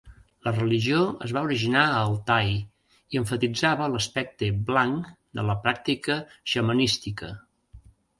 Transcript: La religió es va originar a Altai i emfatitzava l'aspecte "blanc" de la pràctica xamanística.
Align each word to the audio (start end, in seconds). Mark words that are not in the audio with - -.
La 0.45 0.51
religió 0.53 1.01
es 1.25 1.33
va 1.37 1.41
originar 1.47 1.81
a 1.89 1.99
Altai 2.05 2.55
i 3.15 3.19
emfatitzava 3.21 3.89
l'aspecte 3.97 4.49
"blanc" 4.71 5.11
de 5.41 5.45
la 5.51 5.57
pràctica 5.67 6.17
xamanística. 6.55 7.31